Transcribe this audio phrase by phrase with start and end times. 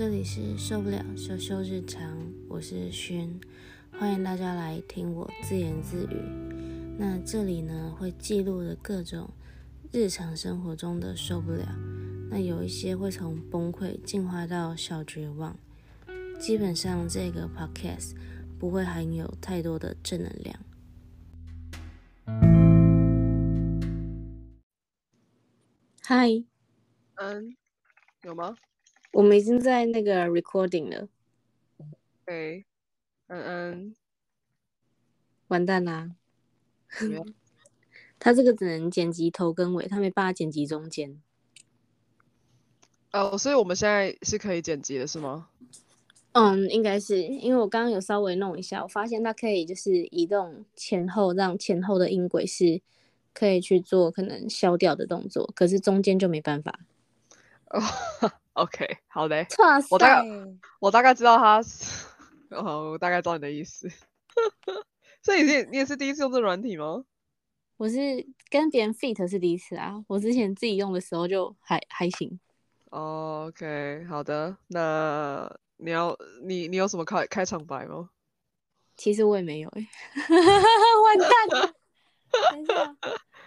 [0.00, 2.16] 这里是受不了羞羞日常，
[2.48, 3.38] 我是轩，
[3.92, 6.16] 欢迎大家来听我自言自语。
[6.96, 9.28] 那这里呢会记录的各种
[9.92, 11.66] 日常生活中的受不了，
[12.30, 15.54] 那有一些会从崩溃进化到小绝望。
[16.38, 18.14] 基本上这个 podcast
[18.58, 20.58] 不会含有太多的正能量。
[26.00, 26.42] 嗨，
[27.16, 27.54] 嗯，
[28.22, 28.56] 有吗？
[29.12, 31.08] 我们已经在那个 recording 了，
[32.24, 32.64] 对，
[33.26, 33.94] 嗯嗯，
[35.48, 36.10] 完蛋啦！
[38.18, 41.20] 他这个只能剪辑头跟尾，他没办法剪辑中间。
[43.12, 45.48] 哦，所以我们现在是可以剪辑的，是吗？
[46.32, 52.80] 嗯，应该是因为我刚刚有稍微弄一下，我发现它可以就是移动前后，让前后的音轨是
[53.34, 56.78] 可以去做可能消掉的动作，可是中间就没办法。
[57.70, 57.80] 哦，
[58.54, 60.28] OK，好嘞，哇我大概
[60.80, 61.60] 我大概知道他，
[62.50, 63.88] 哦，我大概知道你的意思。
[65.22, 67.04] 所以你也你也是第一次用这软体吗？
[67.76, 72.38] 我是跟别人 fit 是第一次啊，我之前自己用的时候就还还行。
[72.90, 78.10] 哦，OK，好的，那你要你你有什么开开场白吗？
[78.96, 79.88] 其实我也没有哎、
[81.06, 81.72] 完蛋了！
[82.50, 82.96] 等一下，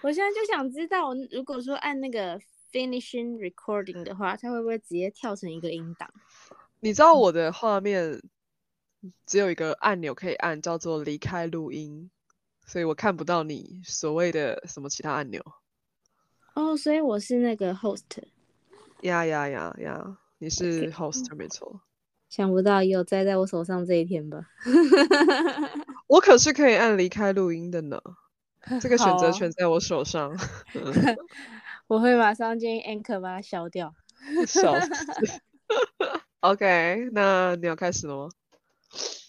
[0.01, 2.39] 我现在就想知道，如果说按那个
[2.73, 6.09] finishing recording 的话，它会不会直接跳成一个音档？
[6.79, 8.21] 你知道我的画面
[9.25, 12.09] 只有一个按钮可以按，叫做离开录音，
[12.65, 15.41] 所以我看不到你所谓的什么其他按钮。
[16.55, 18.01] 哦，所以我是那个 host，
[19.01, 20.17] 呀呀呀呀！
[20.39, 21.81] 你是 host 没错，
[22.27, 24.45] 想不到也有栽在我手上这一天吧？
[26.07, 28.01] 我可是可以按离开录音的呢。
[28.81, 30.37] 这个选择权在我手上，
[31.87, 33.93] 我会马上建议 Anchor 把它消掉。
[34.47, 34.89] 笑死。
[36.41, 38.29] OK，那你要开始了吗？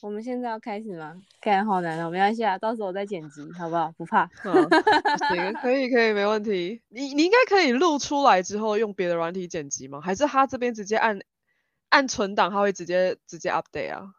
[0.02, 1.16] 我们现在要开始吗？
[1.40, 3.90] 看好难哦，没关系啊，到时候我再剪辑，好不好？
[3.96, 4.26] 不怕。
[4.42, 6.82] 好，行，可以，可以，没问题。
[6.88, 10.00] 你你应该可以录出来之后用别的软体剪辑吗？
[10.00, 11.18] 还是他这边直接按
[11.88, 14.14] 按存档，他会直接直接 update 啊？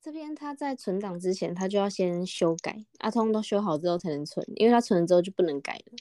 [0.00, 5.92] 这边他在存档之前，他就要先修改，阿通都修好之后才能存，因为他存了之后就不能改了。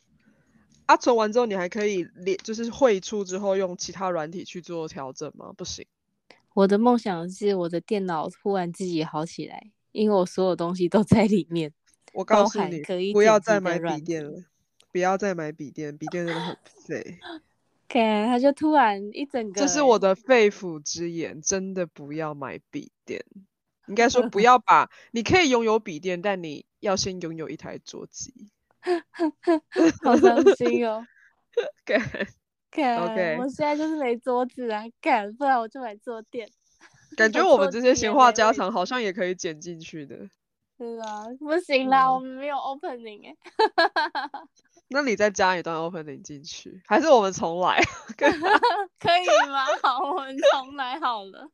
[0.91, 5.53] 啊，存完之后你还可以连，就是汇出之后用其他软体去做调整吗？
[5.55, 5.85] 不行。
[6.53, 11.71] 我的梦想是我的电脑突然自己好起来，因为我所有东西都在里面。
[12.13, 14.43] 我告诉你可以，不要再买笔软电了，
[14.91, 17.19] 不要再买笔电，笔电真的很 废。
[17.87, 23.23] 看，他就突然一整个欸，这是我的肺腑之言，真的不要买笔电。
[23.87, 28.33] 应该说不 要把，你可以拥有笔电，但你要先拥有一台桌机。
[30.03, 31.05] 好伤心哦。
[31.85, 31.99] 干
[32.71, 36.49] 看 OK 我现在就是没桌子啊，干，不然我就买坐垫。
[37.17, 40.15] 感觉我我们这些闲话家常好像也可以剪进去的。
[40.79, 43.35] 是啊，不行啦，嗯我们没有 opening 哎、
[44.87, 47.79] 那你再加一段 opening 进去，还是我们重来？
[48.17, 49.65] 可以吗？
[49.83, 51.47] 好，我们重来好了。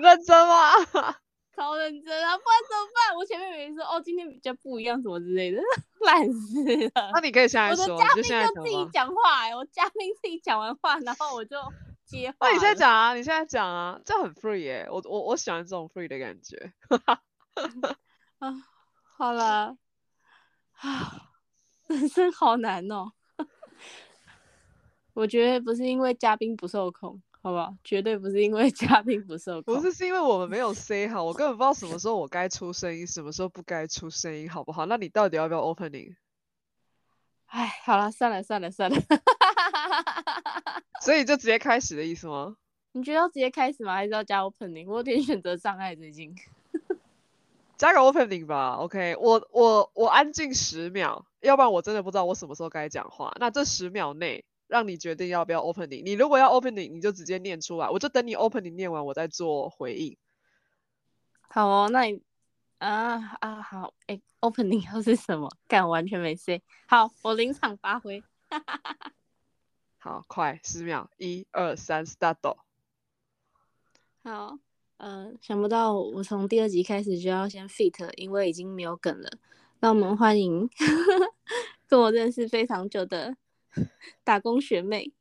[0.00, 1.16] 认真吗？
[1.60, 3.14] 超认真啊，不然怎么办？
[3.14, 5.60] 我前面没说哦，今天比较不一样什么之类的，
[6.00, 7.10] 烂死了。
[7.12, 11.58] 那你可以现在说，我的嘉宾你就现在就自己讲话、欸，我嘉宾自己讲完话，然后我就
[12.06, 12.48] 接话。
[12.48, 16.72] 那你现在，讲啊，你现在讲啊，这样很 free 耶、我我我喜欢这种 free 的感觉。
[18.38, 18.64] 啊，
[19.18, 19.76] 好了，
[20.78, 21.28] 啊，
[21.88, 23.12] 人生好难哦。
[25.12, 27.74] 我觉得不是因为嘉宾不受控，好不好？
[27.82, 29.74] 绝对不是因为 嘉宾不受控。
[29.74, 34.86] 不是，是因为我们没有 say 好，我根本不知道什么时候我该出声音，什么时候不该出声音，好不好？
[34.86, 36.14] 那你到底要不要 opening？
[37.46, 38.96] 哎，好了，算了算了算了。
[41.02, 42.56] 所以 就直接开始的意思吗？
[42.92, 43.94] 你觉得要直接开始吗？
[43.94, 44.86] 还是要加 opening？
[44.86, 46.34] 我有点选择障碍，最近。
[47.78, 53.32] 加个 opening 吧，OK，我我我安静十秒，要不然我真的不知道我什么时候该讲话。
[53.40, 56.02] 那这十秒内让你决定要不要 opening。
[56.04, 60.16] 你如果要 opening，你就直接念出来，我就等你 opening 念完，我再做回应。
[61.42, 62.22] 好哦，那你
[62.78, 65.50] 啊啊好，哎、o p e n i n g 又是什么？
[65.66, 66.62] 干，完全没 say。
[66.86, 68.22] 好，我临场发挥。
[69.98, 72.56] 好，快十秒，一二三，start。
[74.22, 74.58] 好，
[74.98, 79.28] 嗯、想不到我从第二集开始就要先 fit，因为已经没有梗了。
[79.80, 80.68] 那我们欢迎
[81.88, 83.34] 跟我认识非常久的
[84.24, 85.12] 打工学妹。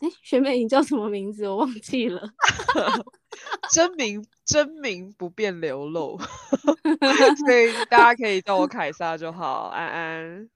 [0.00, 1.48] 哎、学妹，你叫什么名字？
[1.48, 2.22] 我忘记了。
[3.72, 6.16] 真名真名不便流露，
[7.44, 9.64] 所以大家可以叫我凯撒就好。
[9.74, 10.50] 安安，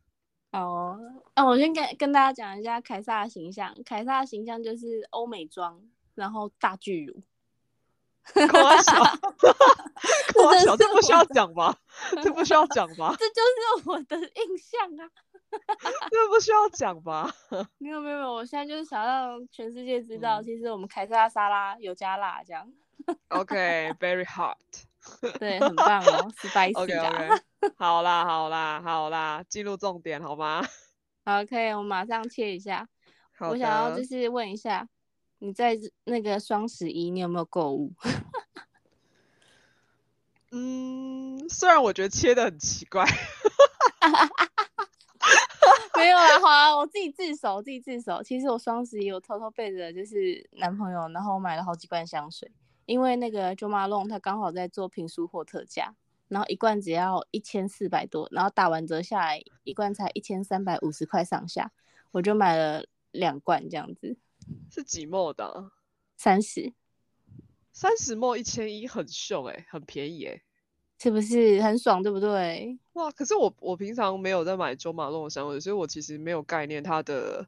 [0.53, 1.00] 好哦，
[1.35, 3.77] 那我先跟跟大家讲一下凯撒的形象。
[3.85, 5.81] 凯撒的形象就是欧美妆，
[6.15, 7.21] 然后大巨乳。
[8.51, 8.93] 夸小，
[10.35, 11.75] 夸小，这 这不需要讲吧？
[12.23, 13.15] 这不需要讲吧？
[13.19, 13.35] 这就
[13.83, 15.11] 是我的印象啊！
[16.11, 17.31] 这不需要讲吧？
[17.79, 22.67] 没有没有没有，我现在就是想让全世界知道，嗯其实我们凯撒沙拉有加辣，这样
[23.29, 24.57] OK，very、hot。
[25.41, 27.09] 对，很棒哦，spicy OK 啦。
[27.09, 30.63] OK，好啦好啦好啦，进入重点好吗？
[31.25, 32.87] 好，可以，我马上切一下。
[33.41, 34.87] 我想要就是问一下，
[35.44, 37.93] 你在那个双十一你有没有购物？
[40.53, 43.05] 嗯，虽然我觉得切的很奇怪，
[45.99, 48.23] 没有啊，好啊，我自己自首，我自己自首。
[48.23, 52.49] 其实我双十一我偷偷背着就是男朋友，然后我买了好几罐香水，
[52.87, 55.97] 因为那个 Jo Malone 他刚好在做平书货特价，
[56.29, 61.73] 然后一罐只要一千四百多，然后打完折下来一罐才一千三百五十块上下，
[62.12, 64.17] 我就买了两罐这样子，
[64.71, 65.73] 是几墨的啊？
[66.17, 66.73] 三十，
[67.73, 70.43] 三十墨一千一，很秀哎、很便宜哎、
[70.99, 72.79] 是不是很爽，对不对？
[72.93, 73.11] 哇！
[73.11, 77.47] 可是我我平常没有在买周马龙的香水，所以我其实没有概念它的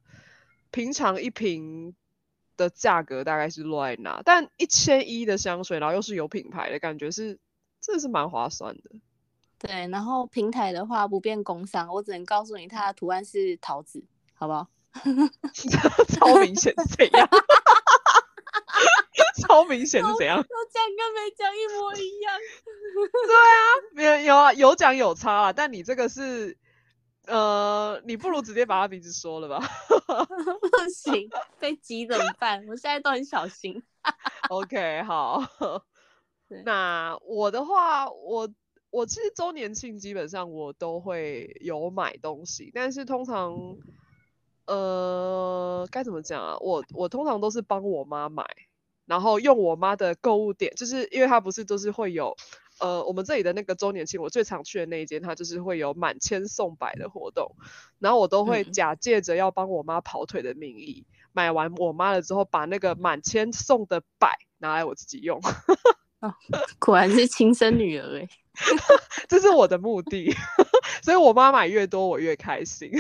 [0.71, 1.95] 平常一瓶
[2.57, 4.23] 的价格大概是落在哪。
[4.25, 7.39] 但一千一的香水，然后又是有品牌的感觉是，
[7.81, 8.91] 真的是蛮划算的。
[9.59, 14.05] 对，然后平台的话不便工商，我只能告诉你它的图案是桃子，
[14.35, 14.69] 好不好？
[16.09, 17.29] 超明显是怎样？
[19.43, 20.37] 超明显是怎样？
[20.39, 22.33] 有讲跟没讲一模一样。
[23.95, 26.57] 没有有啊，有讲有差啊，但你这个是，
[27.27, 29.59] 呃，你不如直接把他名字说了吧。
[30.07, 32.65] 不行，被挤怎么办？
[32.69, 33.83] 我现在都很小心。
[34.49, 35.43] OK，好。
[36.65, 38.49] 那我的话，我
[38.91, 43.77] 我其实周年庆基本上我都会有买东西，但是通常，
[44.67, 46.57] 呃，该怎么讲啊？
[46.61, 48.45] 我我通常都是帮我妈买，
[49.07, 52.37] 然后用我妈的购物点，就是因为她不是都是会有。
[52.81, 57.55] 呃，我们这里的那个周年庆，我最常去的那一间，它就是会有满千送百的活动，
[58.01, 65.41] 然后我都会嗯假借着要帮我妈跑腿的名义，买完我妈了之后，把那个满千送的百拿来我自己用，
[66.81, 68.29] 果然是亲生女儿哎、
[69.29, 70.35] 这是我的目的。
[71.01, 72.91] 所以我妈买越多，我越开心。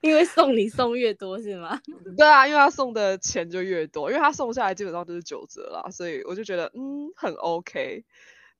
[0.00, 1.80] 因为送你送越多是吗？
[2.16, 8.04] 对啊，因为他送的钱就越多，因为他送下来基本上都是九折啦，所以我就觉得嗯很 OK。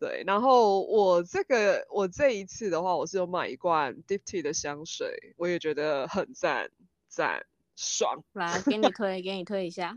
[0.01, 6.71] 对，然后我这个我这一次的话，我是有买一罐 Dipty 的香水，我也觉得很赞
[7.09, 7.45] 赞
[7.75, 8.23] 爽。
[8.33, 9.97] 来，给你 推，给你推一下。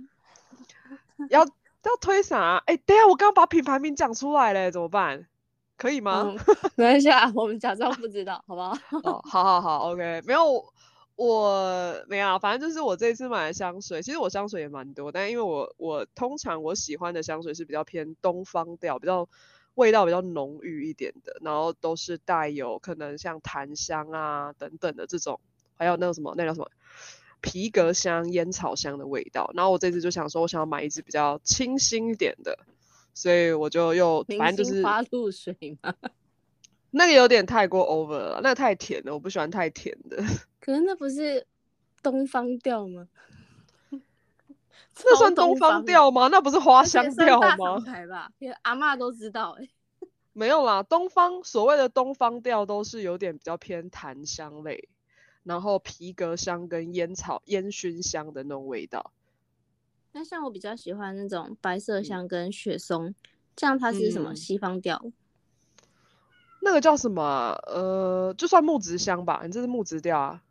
[1.30, 2.64] 要要推啥？
[2.66, 5.28] 哎、等一下我刚刚把品牌名讲出来嘞，怎么办？
[5.78, 6.36] 可以吗？
[6.36, 8.76] 嗯，没关系啊，我们假装不知道，好不好？
[9.04, 10.40] 哦，好好好，OK，没有，
[11.24, 19.30] 我没有啊，反正就是我这一次买的香水，其实我香水也蛮多，但因为我我通常我喜欢的香水是比较偏东方调，比较
[19.76, 25.40] 味道比较浓郁一点的，然后都是带有可能像檀香啊等等的这种，
[25.76, 26.72] 还有那个什么那叫什么
[27.40, 29.52] 皮革香、烟草香的味道。
[29.54, 32.58] 然后我这次就想说，我想要买一支比较清新一点的，
[33.14, 35.94] 所以我就又明反正就是花露水嘛。
[36.92, 40.18] 那个有点太过 over 了，那个太甜了，我不喜欢太甜的。
[40.60, 41.46] 可是那不是
[42.04, 43.08] 东方调吗？
[45.04, 46.28] 那超算东方的调吗？
[46.28, 47.84] 那不是花香调吗？
[48.62, 49.70] 阿嬷都知道哎、
[50.34, 54.90] 没有啦，东方所谓的东方调都是有点比较偏檀香类，
[55.44, 59.12] 然后皮革香跟烟草、烟熏香的那种味道。
[60.12, 63.16] 那像我比较喜欢那种白麝嗯香跟雪松，
[63.56, 65.02] 这样它是什么嗯西方调？
[66.62, 70.42] 那个叫什么啊、呃，就算木质香吧，你这是木质调啊。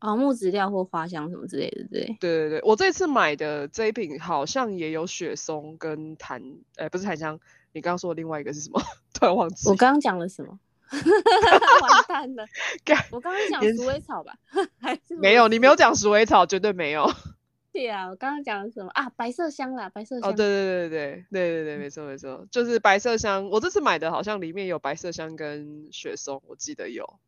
[0.00, 2.16] 哦，木质调或花香什么之类的，对。
[2.18, 6.42] 对对对，我这次买的这一瓶好像也有雪松跟檀，
[6.76, 7.38] 呃，不是檀香，
[7.72, 8.82] 你刚刚说的另外一个是什么？
[9.14, 9.68] 突然忘记。
[9.68, 10.58] 我刚刚讲了什么？
[10.92, 12.44] 完蛋了！
[13.10, 14.34] 我刚刚讲鼠尾草吧？
[14.78, 15.72] 还是没有，你没有？
[15.72, 17.10] 有讲鼠尾草，绝对没有。
[17.72, 19.08] 对啊，我刚刚讲了什么啊？
[19.10, 20.28] 白色香啦，白色香。
[20.28, 23.48] 哦，对对对对对对对，没错没错，就是白色香。
[23.48, 27.18] 我这次买的好像里面有白色香跟雪松，我记得有。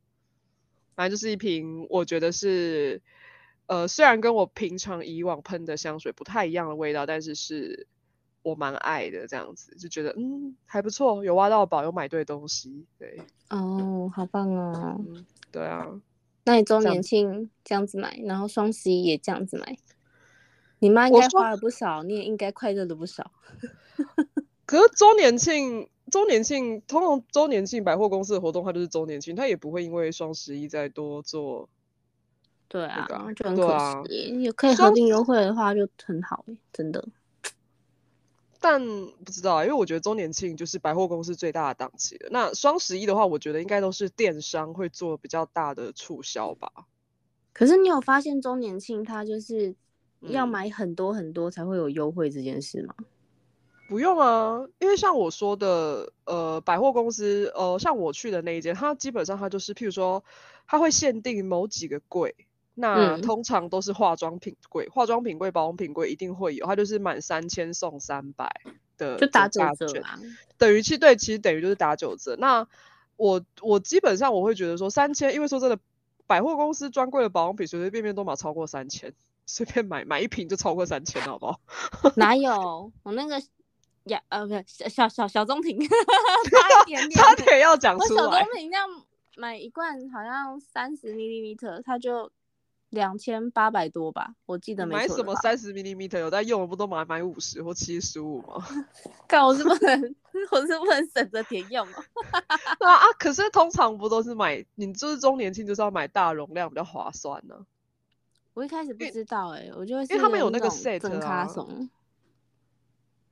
[0.94, 3.00] 反正就是一瓶，我觉得是，
[3.66, 7.86] 呃，虽然跟我平常以往喷的香水不太一样的味道，但是是
[8.42, 12.84] 我蛮爱的这样子，就觉得嗯还不错，有挖到宝，有买对东西。
[12.98, 15.00] 对，哦，好棒哦。
[15.08, 15.88] 嗯，对啊。
[16.44, 19.76] 那你周年庆这样子买，然后双十一也这样子买。
[20.84, 23.30] 你妈应该花了不少，你也应该快乐了不少。
[24.66, 31.70] 可是周年庆，周年庆通常周年庆百货公司的活动，它就是周年庆，它也不会因为双十一再多做。
[32.68, 34.28] 对啊，就很可惜耶。
[34.42, 37.02] 有可以合双并优惠的话就很好，真的。
[38.60, 38.78] 但
[39.24, 42.28] 不知道啊，因为我觉得周年庆就是百货公司最大的档期了。
[42.30, 46.70] 那双十一的话，我觉得应该都是电商会做比较大的促销吧。
[47.54, 49.74] 可是你有发现周年庆它就是
[50.28, 52.94] 要嗯买很多很多才会有优惠这件事吗？
[53.86, 60.24] 不用啊，因为像我说的，呃，百货公司，呃，像我去的那一间，它基本上它就是，譬如说，
[60.66, 62.34] 它会限定某几个柜，
[62.74, 68.50] 那嗯通常都是化妆品柜，化妆品柜、保养品柜一定会有，它就是满三千送三百
[68.96, 70.18] 的就打九折啊。
[70.56, 72.36] 等于其对，其实等于就是打九折。
[72.36, 72.66] 那
[73.16, 75.78] 我我基本上我会觉得说三千，因为说真的，
[76.26, 79.12] 百货公司专柜的保养品随随便便都买超过三千，
[79.46, 81.60] 随便买买一瓶就超过三千，好不好？
[82.16, 83.40] 哪有我那个
[84.04, 87.10] 呀呃不是小小小小棕瓶， 差一点点。
[87.10, 88.54] 差点要讲我小出来棕。
[88.54, 88.88] 瓶这样
[89.36, 92.30] 买一罐好像三十 m l 它就
[92.90, 95.08] 两千八百多吧，我记得没买。
[95.08, 98.64] 什么三十 m m 有在用的不都买买五十或七十五吗？
[99.26, 100.14] 看我是不能，
[100.52, 102.04] 我是不能省着点用哦。
[102.78, 103.06] 对啊啊！
[103.18, 107.56] 可是通常不都是买你就是周年庆就是要买大容量比较划算呢、
[108.54, 111.48] 我一开始不知道哎、我就会因为他们有那个种 set 真啊。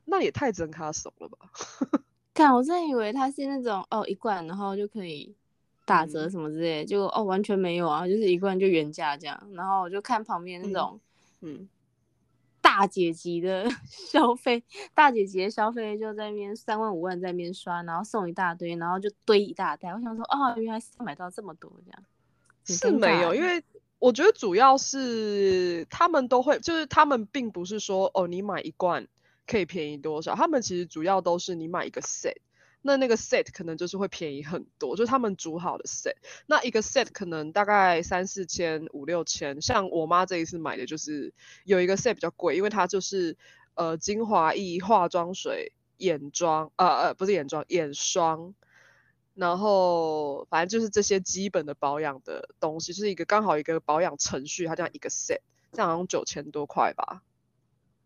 [0.05, 1.39] 那也太真卡怂了吧？
[2.35, 5.35] 看，我真的以为它是那种哦一罐，然后就可以
[5.85, 9.41] 打折嗯什么之类的，结果哦完全没有啊，就是一罐就原价这样。
[9.53, 11.01] 然后我就看旁边那嗯种
[11.43, 11.69] 嗯，
[12.61, 19.91] 大姐级的 消费，大姐级的消费就在那边三万五万在那边刷，然后送一大堆，然后就堆一大袋。
[19.91, 22.05] 我想说哦，原来是要买到这么多这样。
[22.67, 23.63] 很是没有，因为
[24.03, 29.07] 我觉得主要是他们都会，就是他们并不是说哦，你买一罐
[29.47, 32.35] 可以便宜多少，他们其实主要都是你买一个 set，
[32.81, 36.17] 那那个 set 可能就是会便宜很多，就是他们煮好的 set，
[36.47, 41.33] 那一个 set 可能大概三四千、五六千，像我妈这一次买的就是
[41.63, 43.37] 有一个 set 比较贵，因为它就是
[43.75, 48.53] 呃精华液、化妆水、眼妆，呃呃不是眼妆，眼霜。
[49.35, 55.39] 然后反正就是这些基本的保养的东西，就是一个刚好一个保养程序，它这样一个 set，
[55.73, 57.23] 这样好像九千多块吧。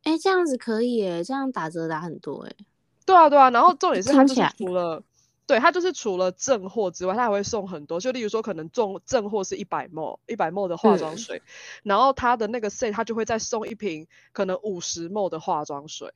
[0.05, 2.57] 哎、这样子可以诶，这样打折打很多诶。
[3.05, 3.51] 对啊，对啊。
[3.51, 5.03] 然后重点是它就是除了，
[5.49, 11.43] 对它就是除了正货之外，它还会送很多，就例如说可能正正货是一百 ml 一百 ml 的化妆嗯水，
[11.83, 16.15] 然后它的那个 set 它就会再送一瓶可能五十 ml 的化妆水，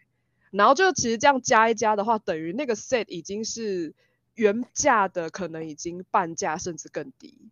[0.52, 3.94] 然后就其实这样加一加的话，等于那个 set 已经是
[4.40, 7.50] 原价的，可能已经半价甚至更低。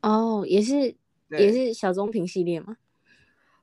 [0.00, 0.94] 哦，也是
[1.28, 2.76] 也是小棕瓶系列吗？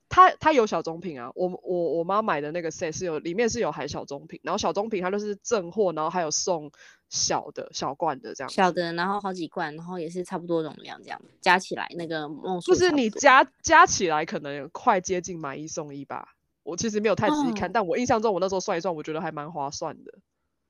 [0.07, 6.69] 它它有小棕瓶啊，我我我妈买的那个 set 是有里面是有含小棕瓶，然后小棕瓶它就是正货，然后还有送
[7.07, 8.49] 小的小罐的这样。
[8.49, 16.35] 小的，然后好几罐，然后也是差不多容量这样，加起来那个梦就是你加加起来可能快接近买一送一吧。
[16.63, 20.13] 我其实没有太仔细看，哦但我印象中我那时候算一算，我觉得还蛮划算的。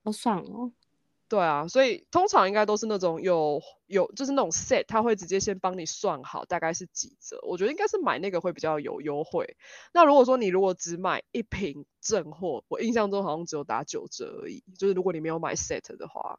[0.04, 0.72] 好爽哦。
[1.32, 7.40] 对啊，所以通常应该都是那种有有就是那种 set，他会直接先帮你算好大概是几折。
[7.48, 9.56] 我觉得应该是买那个会比较有优惠。
[9.94, 14.62] 那如果说你如果只买一瓶正货，我印象中好像只有打九折而已。
[14.78, 16.38] 就是如果你没有买 set 的话，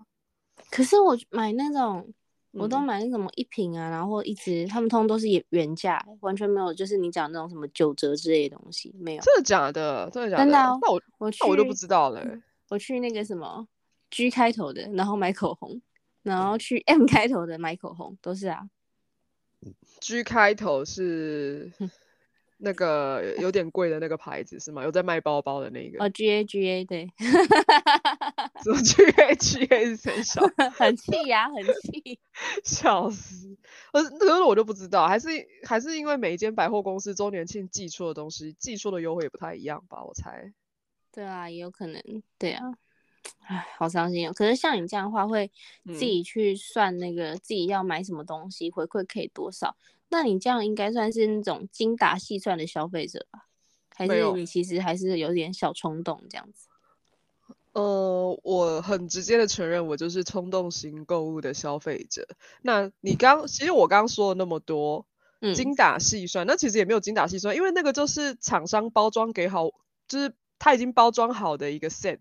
[0.70, 2.12] 可是我买那种，
[2.52, 9.22] 我都嗯买那什么一瓶啊，然后一直，他们通通都是原原价，完全没有就是你讲那种什么九折之类的东西，没有。
[9.22, 10.10] 真的假的？
[10.12, 10.44] 真的假的？
[10.44, 13.66] 真的哦那我我去那我就不知道了欸、我去那个什么
[14.12, 15.82] G 开头的，然后买口红，
[16.22, 18.68] 然后去 M 开头的买口红，都是啊。
[20.00, 21.90] G 开头是嗯
[22.58, 24.84] 那个有点贵的那个牌子是吗？
[24.84, 26.04] 有在卖包包的那个？
[26.04, 27.10] 哦，G A G A 对，
[28.62, 30.42] 什么 G A G A 是很小，
[30.76, 32.20] 很气呀、很气。
[32.62, 33.56] 笑死！
[33.92, 35.28] 可是可是我就不知道，还是
[35.64, 40.04] 还是因为每一间百货公司周年庆寄出的东西，寄出的优惠也不太一样吧？
[40.04, 40.52] 我猜。
[41.10, 42.00] 对啊，也有可能，
[42.38, 42.62] 对啊，
[43.46, 44.32] 唉，好伤心哦。
[44.32, 45.48] 可是像你这样的话，会
[45.86, 49.76] 自嗯己去算那个自己要买什么东西，回馈可以多少？
[50.08, 53.46] 那你这样应该算是那种精打细算的消费者吧？
[53.94, 56.68] 还是你其实还是有点小冲动这样子？
[57.72, 62.28] 呃，我很直接的承认，我就是冲动型购物的消费者。
[62.60, 65.06] 那你刚，其实我刚刚说了那么多，
[65.40, 69.70] 嗯，精打细算，那其实也没有精打细算，因为那个就是厂商包装给好，
[70.06, 72.18] 就是他已经包装好的一个 set，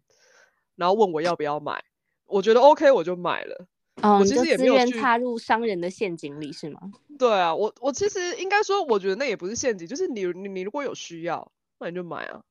[0.81, 1.79] 然后问我要不要买，
[2.25, 3.67] 我觉得 OK 我就买了。
[4.01, 6.79] 哦，我其实也没有踏入商人的陷阱里是吗？
[7.19, 12.41] 对啊，我我其实应该说，我觉得那也不是陷阱，就是你你你如果有需要，那你就买啊。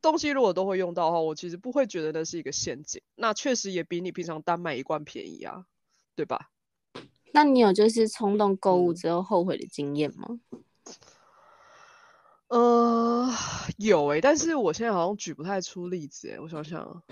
[0.00, 3.02] 东西如果都会用到的话，我其实不会觉得那是一个陷阱。
[3.16, 5.66] 那确实也比你平常单买一罐便宜啊，
[6.14, 6.50] 对吧？
[7.32, 10.38] 那你有就是冲动购物嗯之后后悔的经验吗？
[12.48, 13.28] 呃，
[13.78, 17.02] 有诶、但是我现在好像举不太出例子诶、我想想啊，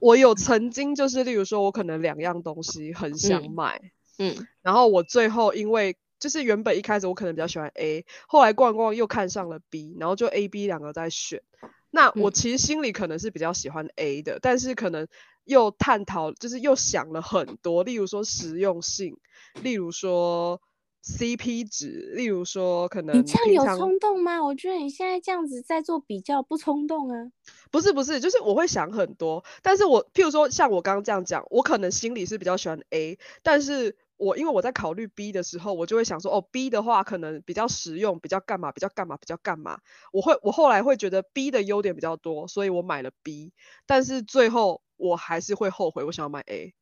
[0.00, 3.80] 我有曾经就是，例如说，我可能两样东西很想嗯买，
[4.18, 11.42] 嗯然后我最后因为就是原本一开始我可能比较喜欢 A，后来逛逛又看上了 B，然后就 A、B 两个在选。
[11.90, 15.08] 那我嗯其实心里可能是比较喜欢 A 的，但是可能
[15.44, 19.18] 又探讨，就是又想了很多，例如说实用性，
[19.62, 20.60] 例如说
[21.02, 24.42] CP 值，例如说可能你这样有冲动吗？
[24.42, 27.32] 我觉得你现在这样子在做比较，不冲动啊。
[27.70, 39.80] 不是不是，就是我会想很多，但是我譬如说像我刚刚这样讲，我可能心里是比较喜欢 A，但是我因为我在考虑 B 的时候，我就会想说，哦，B 的话可能比较实用，比较干嘛，比较干嘛，比较干嘛。
[40.12, 43.52] 我会我后来会觉得 B 的优点比较多，所以我买了 B，
[43.86, 46.72] 但是最后我还是会后悔，我想要买 A。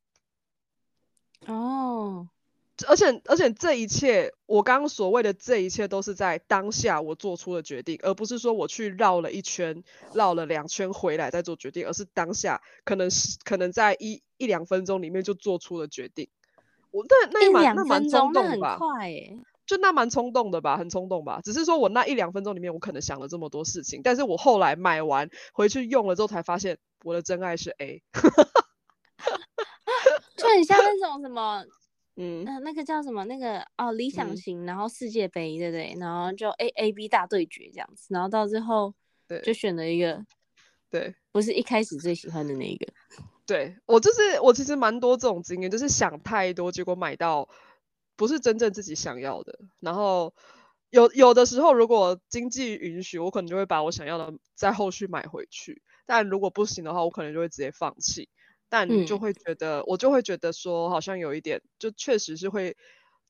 [1.47, 2.27] 哦，
[2.87, 9.83] 而且而且这一切，我刚刚所谓的这一切都是在当下我做出的决定，而不是说我去绕了一圈、
[10.13, 16.29] 绕了两圈回来再做决定，而是当下可能是可能在一一两分钟里面就做出了决定。
[16.91, 18.59] 我那那一两分钟那很？
[18.59, 19.37] 快耶。
[19.67, 21.39] 就那蛮冲动的吧，很冲动吧。
[21.45, 28.03] 只是说我那一两分钟里面，我可能想了这么多事情，但是我后来买完回去用了之后，才发现我的真爱是 A。
[30.35, 31.63] 就很像那种什么，
[32.23, 33.25] 嗯，那，那个叫什么？
[33.25, 35.95] 那个哦，理想嗯型，然后世界杯，对不对？
[35.99, 38.93] 然后就 A A B 大对决这样子，然后到最后
[39.27, 40.23] 对就选了一个
[40.91, 41.15] 对。
[41.31, 42.85] 不是一开始最喜欢的那一个。
[43.47, 47.49] 对我就是我其实蛮多这种经验，就是想太多，结果买到
[48.15, 49.57] 不是真正自己想要的。
[49.79, 50.33] 然后
[50.89, 55.81] 有有的时候，如果经济允许，我可能就会把我想要的在后续买回去。
[56.05, 58.29] 但如果不行的话，我可能就会直接放弃。
[58.71, 62.77] 但你就嗯会觉得，我就会觉得说，好像有一点，就确实是会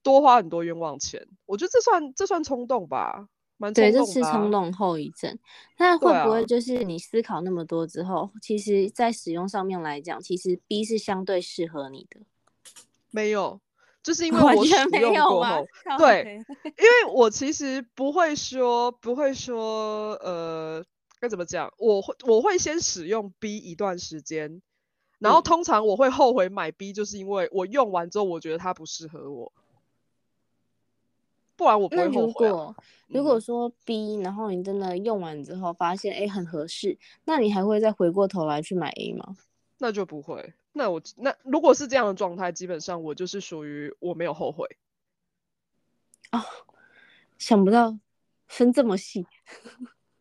[0.04, 1.28] 多花很多冤枉钱。
[1.48, 3.28] 我觉得这算这算冲动吧，
[3.74, 5.36] 对，这是冲动后遗症。
[5.80, 12.20] 那会不会就是你思考那么多之后，其实在使用上面来讲，其实 B 是相对适合你的？
[13.10, 13.60] 没有，
[14.04, 15.66] 就是因为我使用过后，？
[15.98, 20.86] 对，因为我其实不会说，不会说，呃，
[21.20, 21.74] 该怎么讲？
[21.80, 24.62] 我会我会先使用 B 一段时间，
[25.22, 29.54] 然后嗯通常我会后悔买 B，就是因为我用完之后我觉得它不适合我，
[31.56, 32.50] 不然我不会后悔、啊。
[32.50, 32.76] 如果
[33.08, 39.38] 如果嗯说 B，然后你真的用完之后发现哎很合适，那你还会再回过头来去买 A 吗？
[39.78, 40.54] 那就不会。
[40.74, 44.68] 那我那如果是这样的状态，基本上我就是属于我没有后悔。
[47.38, 47.98] 想不到
[48.48, 49.28] 分这么细，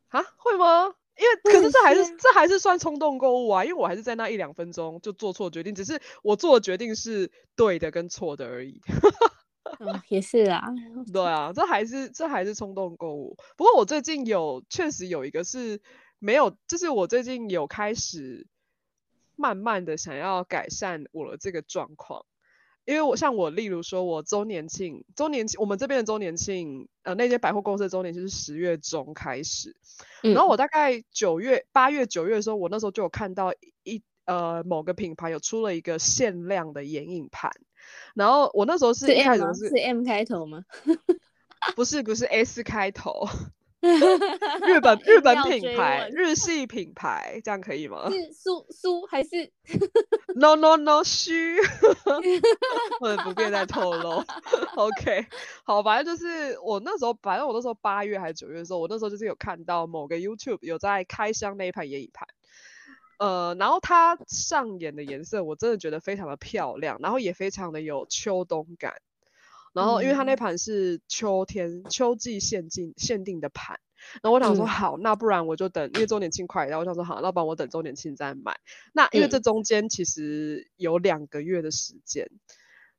[0.09, 0.95] 啊，会吗？
[1.21, 8.81] 因为可是很这还是是这还是算冲动购物啊，因为我还是在那一两分钟就做错决定，只是我做的决定是对的跟错的而已。
[9.79, 10.63] 嗯， 也是啊。
[11.13, 13.37] 对啊，这还是这还是冲动购物。
[13.57, 15.81] 不过我最近有确实有一个是
[16.19, 18.47] 没有，就是我最近有开始
[19.37, 22.25] 慢慢的想要改善我的这个状况。
[22.85, 29.75] 因为我像我，例如说，我周年庆，周年庆，我们这边的周年庆，呃，那间百货公司的周年庆是十月中开始，
[30.23, 30.33] 嗯。
[30.33, 30.61] 然后我。
[30.61, 37.51] 大概九月、八月、九月的时候，我那时候就有看到一呃某个品牌有出了一个限量的眼影盘，
[38.15, 40.67] 然后我那时候是是一开 M 是 M 开头吗？
[41.75, 43.27] 不是不是 S 开头，
[44.67, 49.51] 日本 日本品牌， 日系品牌，这样可以吗是苏苏还是
[50.35, 51.57] ？No No No，虚，
[52.99, 54.23] 不能不便再透露。
[54.77, 55.27] OK，
[55.65, 62.29] 好，反正就是我那时候，反正我那时候八月还是九月的时候，我那时候就是有看到某个 YouTube 有在开箱那一盘眼影盘。
[63.19, 68.95] 呃，然后它上眼的颜色我真的觉得非常的漂亮，然后也非常的有秋冬感。
[69.73, 73.79] 然后因为它那嗯盘是秋天秋季限定限定的盘，
[74.23, 78.59] 然后我想说嗯好，那不然我就等，因为周年庆快，然后我想说好，那不然我等周年庆再买。
[78.93, 82.29] 那因为这嗯中间其实有两个月的时间，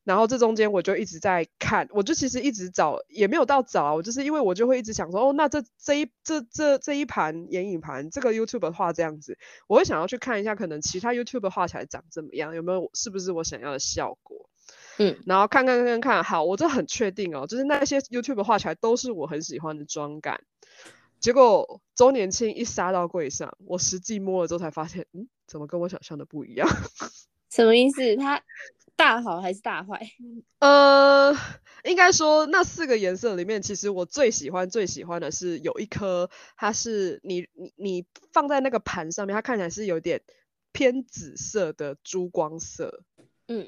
[0.04, 14.50] 然后这中间我就一直在看，我就其实一直找，也没有到找就是因为我就会一直想说，哦，那这这一这这这一盘眼影盘，这个 YouTube 画这样子，我会想要去看一下，可能其他 YouTube 画起来长怎么样，有没有是不是我想要的效果。
[14.98, 20.44] 嗯然后看看看看看，好，我这很确定哦，就是那些 YouTube 画起来都是我很喜欢的妆感。
[21.20, 26.68] 结果周年庆一杀到柜上，我实际摸了之后才发现，嗯，怎么跟我想象的不一样？
[27.52, 28.16] 什么意思？
[28.16, 28.42] 它
[28.96, 30.10] 大好还是大坏？
[30.60, 31.32] 呃，
[31.84, 40.22] 应该说那四个颜色里面，其实我最喜欢最喜欢的是有一颗，它是你你你放在那个盘上面，它看起来是有点
[40.72, 43.04] 偏紫色的珠光色，
[43.48, 43.68] 嗯，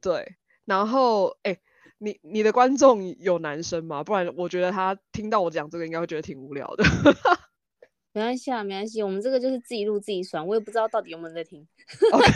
[0.00, 0.36] 对。
[0.66, 1.58] 然后，哎、
[1.96, 4.04] 你你的观众有男生吗？
[4.04, 6.84] 不然我觉得他听到我讲这个，应该会觉得挺无聊的。
[8.12, 11.68] 没关系啊，没关系，我们这个就是自己录自己爽，我也不知道到底有没有人在听。
[12.12, 12.32] OK，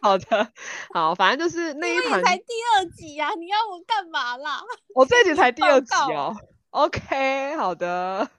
[0.00, 0.52] 好的，
[0.94, 2.44] 好，反正就是那一盘，才第
[2.76, 4.62] 二集啊，你要我干嘛啦？
[4.94, 6.34] 我这集才第二集哦。
[6.70, 8.30] OK，好的，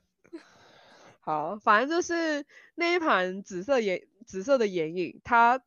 [1.19, 2.43] 好，反正就是
[2.75, 5.61] 那一盘紫色眼紫色的眼影，它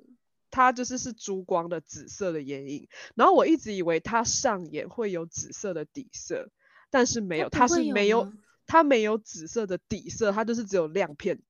[0.52, 2.86] 它就是是珠光的紫色的眼影，
[3.16, 6.50] 然后我一直以为它上眼会有紫色的底色，
[6.90, 8.30] 但是没有，它是没有
[8.66, 11.40] 它没有紫色的底色，它就是只有亮片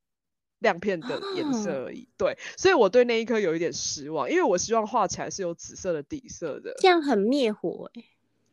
[0.60, 2.08] 亮片的颜啊色而已。
[2.16, 6.74] 对，所以我对那一颗有一点失望，因为我希望画起来是有紫色的底色的。
[6.78, 8.04] 这样很灭火哎、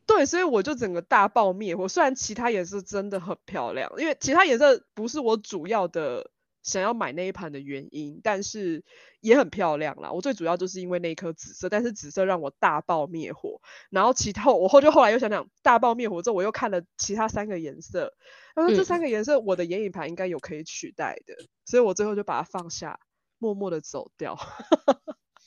[0.07, 1.87] 对，所以我就整个大爆灭火。
[1.87, 6.31] 虽然其他颜色真的很漂亮，因为其他颜色不是我主要的
[6.69, 8.83] 想要买那一盘的原因，但是
[9.21, 10.11] 也很漂亮啦。
[10.11, 13.59] 我最主要就是因为那一颗紫色，但是紫色让我大爆灭火。
[13.89, 18.13] 然后其他 我后就后来又想想，大爆灭火之后，我又看了其他三个颜色，
[18.55, 21.33] 然后这嗯三个颜色我的眼影盘应该有可以取代的，
[21.65, 22.99] 所以我最后就把它放下，
[23.39, 24.37] 默默的走掉。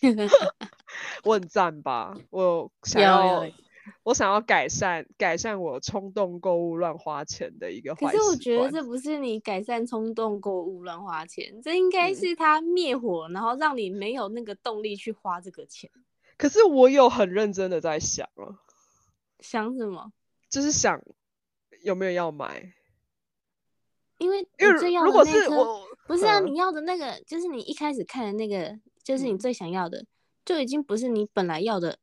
[1.22, 2.16] 我很赞吧？
[2.30, 3.52] 我想有要有，
[4.04, 8.82] 我想要改善改善我冲动购物乱花钱的一个坏可是我觉得这。
[8.82, 12.14] 不是你改善冲动购物乱花钱，这应该嗯。
[12.16, 15.90] 是他灭火，然后让你没有那个动力去花这个钱。
[16.36, 18.58] 可是我有很认真的在想啊，
[19.38, 20.12] 想什么？
[20.48, 21.00] 就是想
[21.84, 22.72] 有没有要买，
[24.18, 26.46] 因为因为你最要如果是我不是啊，嗯。
[26.46, 29.38] 你要的那个就是你一开始看的那个，就是你嗯。
[29.38, 30.04] 最想要的，
[30.44, 31.98] 就已经不是你本来要的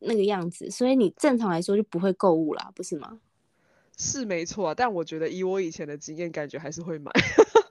[0.00, 3.20] 那个样子，所以你正常来说就不会购物啦，不是吗？
[3.96, 7.10] 是没错啊，但我觉得以我以前的经验，感觉还是会买。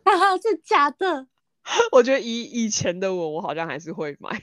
[0.04, 1.28] 哈哈，这假的。
[1.92, 4.42] 我觉得以以前的我，我好像还是会买。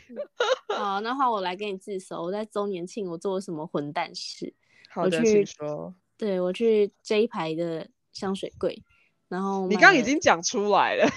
[0.69, 2.23] 好，那换我来给你自首。
[2.23, 4.53] 我在周年庆我做了什么混蛋事？
[4.91, 5.95] 好的，去请说。
[6.17, 8.83] 对我去 J 牌的香水柜，
[9.29, 11.09] 然后你刚刚已经讲出来了。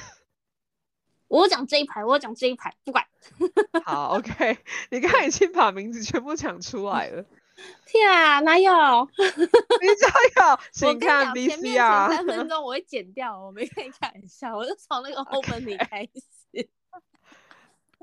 [1.27, 3.05] 我讲这一排，我讲这一排，不管。
[3.85, 4.57] 好，OK，
[4.91, 7.25] 你刚刚已经把名字全部讲出来了。
[7.85, 8.71] 天啊，哪有？
[9.17, 10.07] 你这
[10.41, 12.15] 样，我跟你请看讲，前面前 VCR。
[12.15, 16.69] 三分钟我会剪掉，我没跟你开玩笑，我就从那个 opening 开始。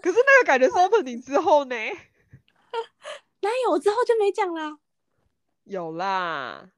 [0.03, 1.77] 可是那个感觉是 opening 之后呢？
[3.41, 3.71] 哪有？
[3.71, 4.77] 我之后就没讲啦。
[5.65, 6.69] 有啦。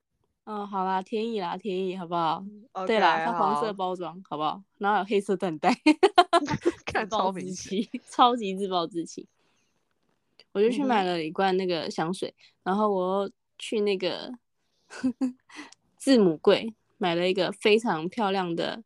[0.49, 2.45] 嗯，好啦，天意啦，天意，好不好
[2.87, 4.63] 对啦，它黄色包装，好不好？
[4.79, 5.75] 然后有黑色缎带，
[6.87, 7.83] 看自暴自超明显。
[7.83, 9.27] 弃，超级自暴自弃。
[10.53, 12.33] 我就去买了一罐那个香水，
[12.63, 13.29] 然后我
[13.59, 14.33] 去那个
[15.99, 18.85] 字母柜买了一个非常漂亮的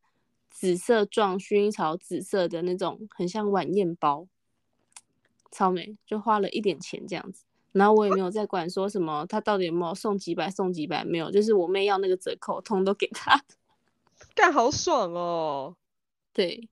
[0.48, 4.26] 紫色状薰衣草紫色的那种，很像晚宴包，
[5.50, 7.44] 超美，就花了一点钱这样子。
[7.72, 13.40] 然后我也没有在管说什么，他到底有没有送几百送几百，没有，就是我妹要那个折扣，通都给他。
[14.34, 15.76] 干好爽哦！
[16.32, 16.68] 对，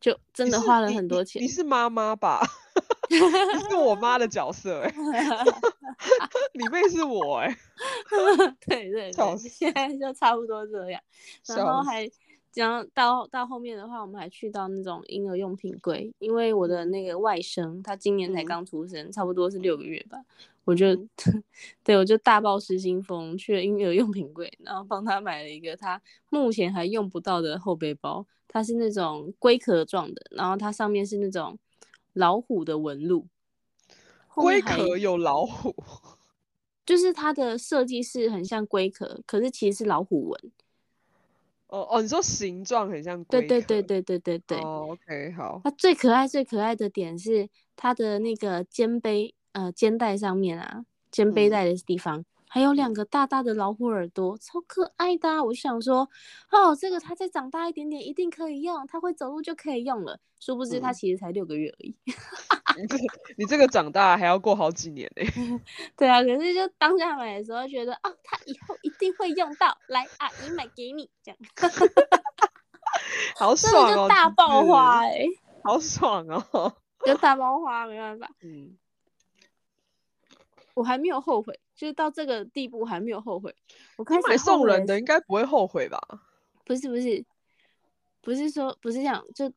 [0.00, 1.52] 就真的花了很多钱你你。
[1.52, 2.40] 是妈妈吧？
[3.08, 3.18] 你
[3.68, 4.92] 是我妈的角色哎、
[6.54, 7.56] 你妹是我哎、
[8.66, 11.00] 对对对，现在就差不多这样。
[11.46, 12.10] 然后还，
[12.54, 18.46] 然后到到后面的话，我们还去到那种婴儿用品柜，因为我的那个外甥他今年才嗯。
[18.46, 20.18] 刚出生，差不多是六个月吧，
[20.64, 21.08] 我就嗯。
[21.82, 31.58] 对我就大爆失心疯去了婴儿用品柜，然后帮他买了一个他目前还用不到的后背包，它是那种龟壳状的，然后它上面是那种
[32.12, 33.26] 老虎的纹路。
[34.34, 35.74] 龟壳有老虎，
[36.84, 40.52] 就是它的设计是很像龟壳，可是其实是老虎纹。
[41.74, 43.62] 哦哦，你说形状很像对龟对？
[43.62, 44.58] 对对对对对对。
[44.58, 55.42] 哦，OK，好，它最可爱最可爱的点是它的那个肩背呃肩带上面啊，肩背嗯带的地方、还有两个大大的老虎耳朵，超可爱的、啊。
[55.42, 56.08] 我就想说，
[56.52, 60.20] 哦，这个它再长大一点点一定可以用，它会走路就可以用了。
[60.38, 61.96] 殊不知它嗯其实才六个月而已。
[62.76, 62.96] 你这
[63.36, 65.22] 你这个长大还要过好几年呢、
[65.96, 71.38] 对啊，可是就当下买的时候觉得，哦，他以后一定会用到，来阿姨买给你，这样。
[73.36, 75.26] 好真爽哦，大爆花哎、
[75.64, 76.76] 好爽哦。
[77.04, 78.78] 就大爆花，没办法，嗯，
[80.72, 83.54] 我还没有后悔，就是到这个地步还没有后悔。
[83.96, 86.00] 我开始买送人的应该不会后悔吧？
[86.64, 87.22] 不是不是
[88.22, 89.52] 不是说不是这样，就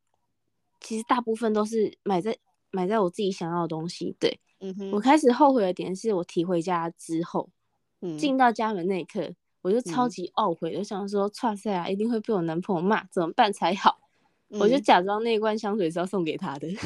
[0.81, 2.37] 其实大部分都是买在
[2.77, 4.15] 买在我自己想要的东西。
[4.19, 7.49] 对嗯哼，我开始后悔的点是我提回家之后，
[8.01, 13.97] 嗯进到家门那一刻，我就超嗯级懊悔，就想说，哇塞啊，一定会被我男朋友骂，怎么办才好？
[14.49, 16.67] 我就嗯假装那一罐香水是要送给他的。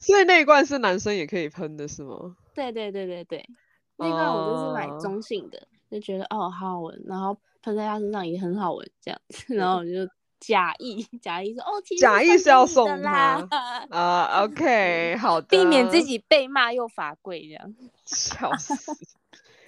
[0.00, 2.36] 所以那一罐是男生也可以喷的是吗？
[2.54, 3.48] 对对对对对，
[3.96, 10.08] 那罐我就是买中性的，就觉得哦好好闻，然后喷在他身上也很好闻，这样子，然后我就
[10.40, 13.46] 假意 假意说哦，假意是要送他
[13.90, 17.74] 啊，OK， 好的，避免自己被骂又罚跪这样，
[18.06, 18.74] 笑死，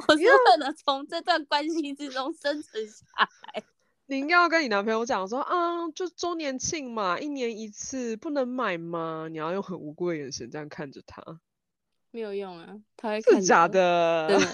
[0.09, 3.63] 我是为了从这段关系之中生存下来。
[4.07, 9.29] 你应该要跟你男朋友讲说啊，就周年庆嘛，一年一次，不能买吗？
[9.31, 11.23] 你要用很无辜的眼神这样看着他，
[12.11, 14.49] 没有用啊，他会是假的，真的，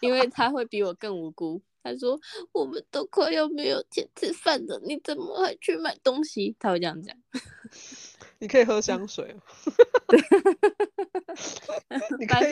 [0.00, 1.62] 因为他会比我更无辜。
[1.82, 2.18] 他说
[2.52, 6.54] 我们都快要没有钱吃饭了，你怎么还去买东西？
[6.58, 7.16] 他会这样讲。
[8.38, 9.36] 你可以喝香水，
[12.18, 12.50] 你可以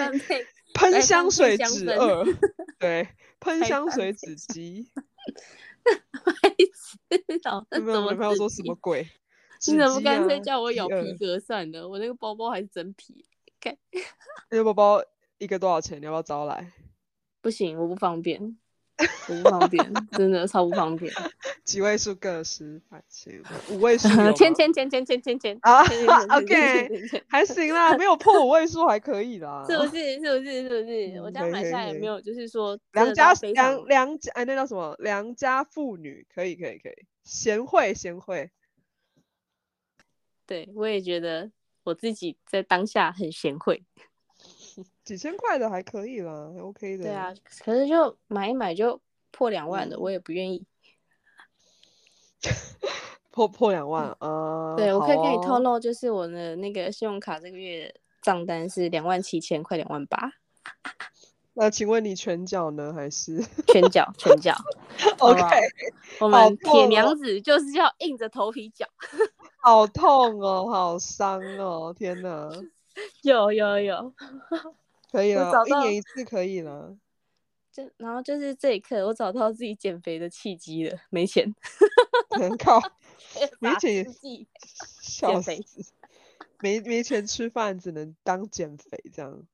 [0.74, 2.24] 喷香水止饿，
[2.78, 3.08] 对，
[3.40, 4.90] 喷香水纸机。
[6.12, 6.98] 孩子，
[7.70, 9.08] 有没有女朋友说什么鬼？
[9.66, 11.88] 你怎么干脆叫我咬皮革算了？
[11.88, 13.24] 我那个包包还是真皮。
[13.58, 13.74] 看，
[14.50, 15.02] 那个包包
[15.38, 15.98] 一个多少钱？
[16.00, 16.70] 你要不要招来？
[17.40, 18.58] 不行，我不方便。
[19.26, 21.12] 不方便，真的超不方便。
[21.64, 25.82] 几位数个十百千五位数，千千千千千千千啊
[26.36, 26.88] ！OK，
[27.28, 29.64] 还行啦，没有破五位数还可以啦。
[29.68, 30.14] 是不是？
[30.20, 30.62] 是不是？
[30.62, 31.20] 是不是？
[31.22, 34.96] 我家买下来没有，就是说良家良良家哎，那叫什么？
[34.98, 38.50] 良家妇女可以可以可以，贤惠贤惠。
[40.46, 41.50] 对，我也觉得
[41.84, 43.84] 我自己在当下很贤惠。
[45.04, 47.04] 几千块的还可以啦，OK 的。
[47.04, 50.64] 对啊，可是就买一买就破两万的，我也不愿意。
[53.30, 60.32] 破破两万，呃，对我可以跟你透露，就是我的那个信用卡这个月账单是两万七千，快两万八。
[61.54, 64.12] 那请问你全缴呢，还是全缴？
[64.16, 64.54] 全缴。
[65.18, 65.40] OK，
[66.20, 68.86] 我们铁娘子就是要硬着头皮缴。
[69.60, 72.50] 好痛哦，好伤哦，天哪！
[73.22, 74.14] 有 有有，
[75.12, 76.96] 可以了，一年一次可以了。
[77.70, 80.98] 就然后就是这一刻，我找到自己减肥的契机了。
[81.10, 81.54] 没钱，
[82.38, 82.80] 能靠，
[83.60, 84.04] 没钱
[85.00, 85.64] 减肥，
[86.60, 89.46] 没没钱吃饭，只能当减肥这样。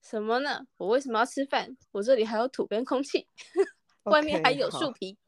[0.00, 0.66] 什么呢？
[0.78, 1.76] 我为什么要吃饭？
[1.92, 3.26] 我这里还有土跟空气，
[4.04, 5.18] 外面还有树皮。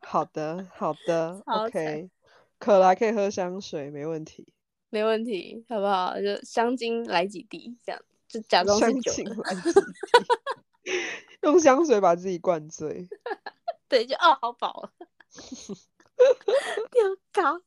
[0.00, 2.10] 好的，好的，OK。
[2.58, 4.52] 渴了可以喝香水，没问题。
[4.96, 6.18] 没问题，好不好？
[6.18, 9.12] 就香精来几滴，这样就假装是酒。
[11.42, 13.06] 用香水把自己灌醉。
[13.90, 14.90] 对，就哦，好饱了。
[16.16, 17.60] 又高。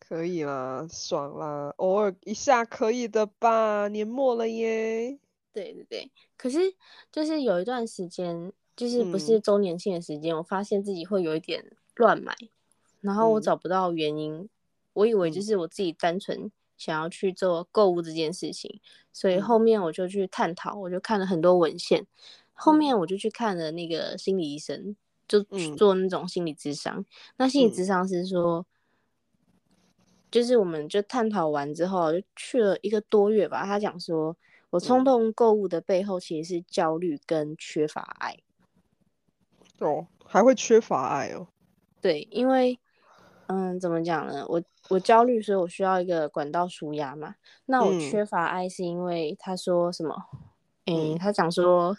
[0.00, 3.86] 可以啦，爽啦，偶尔一下可以的吧？
[3.86, 5.16] 年末了耶。
[5.52, 6.74] 对对对，可是
[7.12, 12.36] 就是有一段时间，就是不是周年庆的时间，我发现自己会有一点乱买，
[13.00, 14.48] 然后我找不到原因。
[14.98, 18.80] 我以为就是我自己单纯想要去做购物这件事情，
[19.12, 22.04] 所以后面我就去探讨，我就看了很多文献，
[22.52, 24.96] 后面我就去看了那个心理医生，
[25.28, 27.04] 就去做那种心理智商。
[27.36, 28.66] 那心理智商是说，
[30.32, 33.64] 就是我们就探讨完之后，就去了一个多月吧。
[33.64, 34.36] 他讲说
[34.70, 38.36] 我冲动购物的背后其实是焦虑跟缺乏爱。
[39.78, 41.46] 哦，还会缺乏爱哦？
[42.00, 42.80] 对，因为。
[43.48, 44.44] 嗯，怎么讲呢？
[44.48, 47.34] 我我焦虑，所以我需要一个管道舒压嘛。
[47.66, 50.14] 那我缺乏爱，是因为他说什么？
[50.84, 51.96] 嗯，他讲说，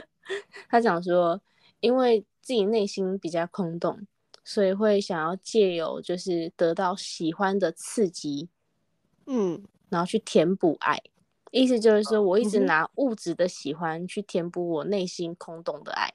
[0.68, 1.40] 他讲说，
[1.80, 4.06] 因为自己内心比较空洞，
[4.44, 8.50] 所以会想要借由就是得到喜欢的刺激，
[9.26, 11.00] 嗯，然后去填补爱。
[11.50, 16.12] 意思就是说我一直拿物质的喜欢去填补我内心空洞的爱。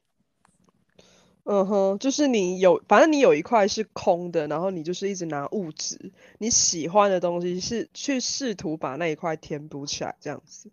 [1.49, 10.69] 嗯哼，就是你有，反正你有一块是空的，然后你就是一直拿物质，你喜欢的东西是去试图把那一块填补起来，这样子。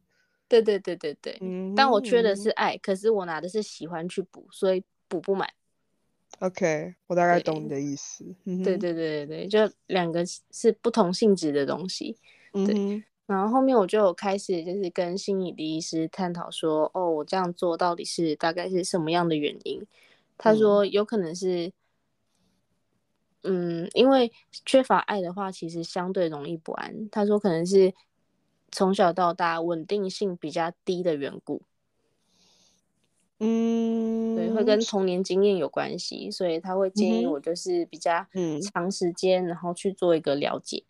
[0.48, 1.38] 对对对对对。
[1.40, 1.72] 嗯。
[1.76, 5.48] 但我缺的是爱，可是我拿的是喜欢去补，所以补不满。
[6.40, 8.24] OK，我大概懂你的意思。
[8.44, 12.16] 对对对对对，就两个是不同性质的东西。
[12.52, 13.00] 对。
[13.26, 19.80] 然后后面我就有开始就是跟心理的医师探讨说，哦，我这样做到底是大概是什么样的原因？
[20.37, 21.73] 他说有可能是，
[23.42, 24.33] 嗯，因为
[24.66, 27.09] 缺乏爱的话，其实相对容易不安。
[27.11, 27.94] 他说可能是
[28.73, 31.62] 从小到大稳定性比较低的缘故，
[33.38, 38.27] 嗯，对，会跟童年经验有关系，所以他会建议我就是比较
[38.62, 40.85] 长时间，然后去做一个了解。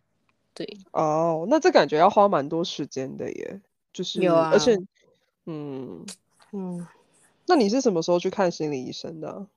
[0.53, 4.75] 对，哦，那这感觉要花蛮多时间的耶，就是有啊，而且，
[5.45, 6.05] 嗯
[6.53, 6.87] 嗯。
[7.47, 9.47] 那你是什么时候去看心理医生的？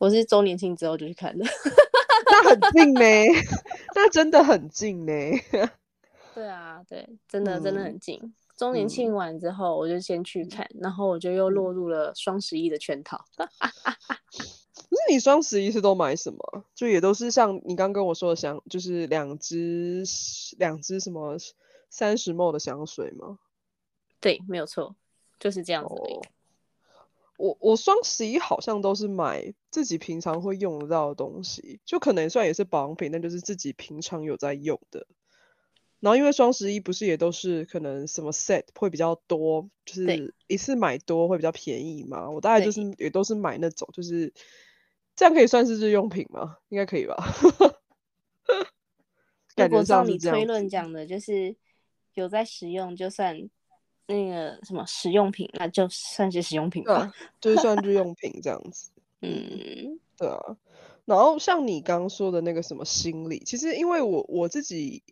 [0.00, 1.44] 我是周年庆之后就去看的。
[2.30, 3.00] 那很近呢，
[3.94, 5.12] 那真的很近呢。
[6.34, 8.34] 对啊，对，真的真的很近。
[8.56, 13.24] 周年庆完之后，我就先去看，然后我就又落入了双十一的圈套。
[13.36, 16.64] 那你双十一是都买什么？
[16.74, 20.04] 就也都是像你刚跟我说的香，就是两支
[20.58, 21.36] 两支什么
[21.88, 23.38] 三十 ml 的香水吗？
[24.20, 24.94] 对，没有错，
[25.38, 25.94] 就是这样子。
[27.36, 35.06] 我我双十一好像都是买自己平常会用得到的东西，就可能算也是保养品，但就是自己平常有在用的。
[36.00, 42.28] 然后因为双十一不是也都是可能什么 set 会比较多，就是一次买多会比较便宜嘛。
[42.30, 44.30] 我大概就是也都是买那种，就是
[45.16, 46.58] 这样可以算是日用品吗？
[46.68, 47.16] 应该可以吧。
[49.56, 51.56] 感觉上你推论讲的，就是
[52.12, 53.48] 有在使用，就算
[54.06, 58.90] 那个什么实用品，那就算是实用品吧， 就是算日用品这样子。
[59.22, 60.38] 嗯，对啊。
[61.04, 65.02] 然后像你刚刚说的那个什么心理，其实因为我我自己。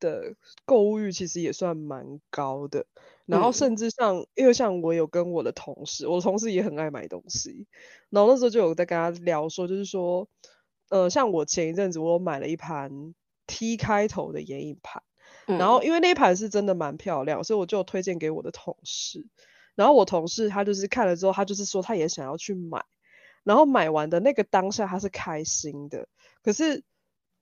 [0.00, 2.86] 的购物欲其实也算蛮高的，
[3.26, 7.66] 然后甚至像，因为像我有跟我的同事，我的同事也很爱买东西，
[8.08, 10.26] 然后那时候就有在跟他聊说，就是说，
[10.88, 13.14] 呃，像我前一阵子我买了一盘
[13.46, 15.02] T 开头的眼影盘，
[15.58, 19.26] 然后因为那一盘是真的蛮漂亮，所以我就推荐给我的同事，
[19.74, 22.84] 然后我同事他就是看了之后，他就是说他也想要去买，
[23.44, 26.08] 然后买完的那个当下他是开心的，
[26.42, 26.84] 可是。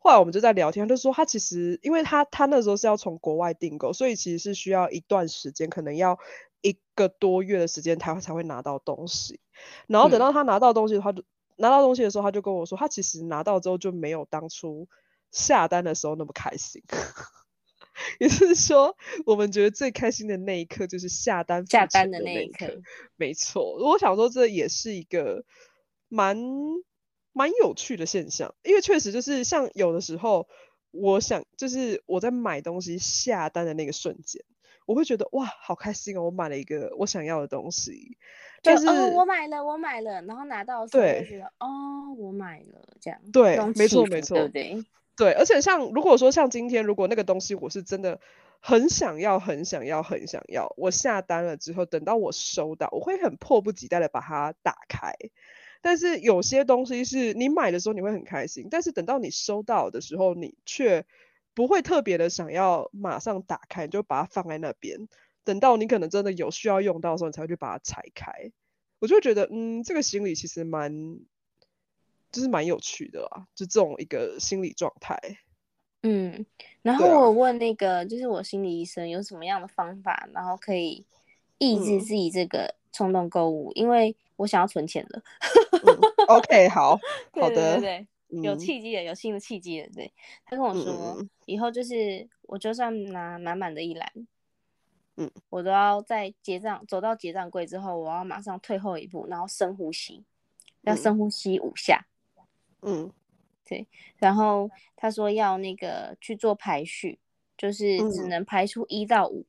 [0.00, 6.16] 后来我们就在聊天，他就说他其实，因为他他那时候是要从国外订购，所以其实是需要一段时间，可能要
[6.62, 9.40] 一个多月的时间，他才会拿到东西。
[9.88, 11.24] 然后等到他拿到东西的话，就
[11.56, 14.86] 拿到东西的时候，他就跟我说，他其实拿到之后就没有当初
[15.32, 16.80] 下单的时候那么开心。
[18.20, 22.80] 也就是说，我们觉得最开心的那一刻就是下单下单的那一刻。
[23.16, 25.44] 没错，我想说这也是一个
[26.08, 26.38] 蛮。
[27.34, 30.48] 蛮有趣的现象，因为确实就是像有的时候，
[30.90, 34.42] 我想就是我在买东西下单的那个瞬间，
[34.86, 38.18] 我会觉得哇，好开心哦，我买了一个我想要的东西。
[38.60, 43.20] 但是我买了，我买了，然后拿到时候就觉得哦，我买了这样。
[43.32, 44.84] 对，没错没错，对对？
[45.18, 48.20] 对，而且像如果说像今天，如果那个东西我是真的
[48.60, 55.12] 很想要、很想要、很想要，我下单了之后，等到我收到，我会很迫不及待的把它打开。
[55.80, 61.04] 但是有些东西是你买的时候你会很开心，但是等到你收到的时候，你却
[61.54, 65.08] 不会特别的想要马上打开，你就把它放在那边，
[65.44, 68.52] 等到你可能真的有需要用到的时候，你才会去把它拆开。
[69.00, 71.18] 我就觉得，嗯，这个心理其实蛮，
[72.30, 75.18] 就是蛮有趣的啊，就这种一个心理状态。
[76.02, 76.46] 嗯，
[76.82, 81.04] 然后我问那个，就是我心理医生有什么样的方法，然后可以
[81.58, 84.16] 抑制自己这个冲动购物，因为。
[84.38, 85.20] 我想要存钱了。
[86.28, 86.96] OK，好
[87.34, 89.88] 好的，对对对，有契机的，有新的契机的。
[89.92, 90.12] 对
[90.44, 94.08] 他跟我说，以后就是我就算拿满满的一篮，
[95.16, 100.22] 嗯，我都要在结账走到结账柜之后，我要马上退后一步，然后深呼吸，
[100.82, 102.06] 要深呼吸五下。
[102.82, 103.12] 嗯，
[103.64, 103.86] 对。
[104.18, 107.18] 然后他说要那个去做排序，
[107.56, 109.46] 就是只能排出一到五，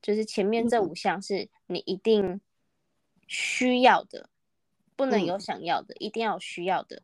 [0.00, 2.40] 就是前面这五项是你一定。
[3.28, 4.30] 需要的
[4.94, 7.02] 不能有想要的，一定要有需要的。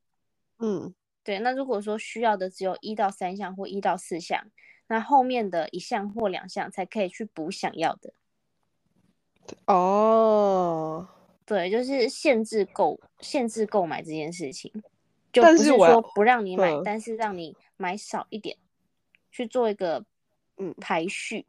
[0.60, 1.40] 嗯，对。
[1.40, 4.46] 那如果说需要的只有一到三项或一到四项，
[4.86, 8.14] 那后面的一项或两项才可以去补想要的。
[9.66, 11.08] 哦，
[11.44, 14.72] 对，就是限制购限制购买这件事情，
[15.32, 18.58] 就不是说不让你买，但是让你买少一点，
[19.30, 20.04] 去做一个
[20.58, 21.46] 嗯排序。